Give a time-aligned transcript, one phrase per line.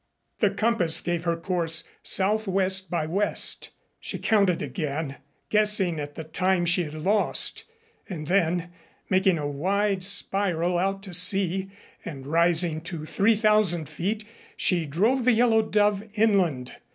[0.39, 3.69] The compass gave her course southwest by west.
[3.99, 5.17] She counted again,
[5.51, 7.65] guessing at the time she had lost,
[8.09, 8.71] and then,
[9.11, 11.69] making a wide spiral out to sea
[12.03, 14.25] and rising to three thousand feet,
[14.57, 16.77] she drove the Yellow Dove inland.